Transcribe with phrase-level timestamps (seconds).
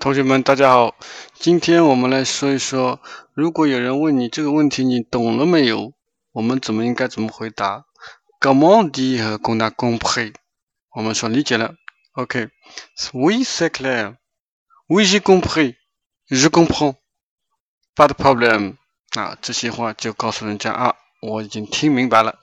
[0.00, 0.94] 同学们，大家好，
[1.34, 3.00] 今天我们来说一说，
[3.34, 5.92] 如果有人问你这个问题，你懂了没有？
[6.32, 7.84] 我们怎么应该怎么回答
[8.40, 10.32] ？Comment dire qu'on a compris？
[10.94, 11.74] 我们说理解了。
[12.12, 14.16] OK，Oui, c'est clair.
[14.88, 15.74] Oui, j'ai compris.
[16.30, 16.94] Je comprends.
[17.94, 18.76] Pas de problème.
[19.10, 22.40] 啊，这些话就告诉人家啊，我已经听明白了。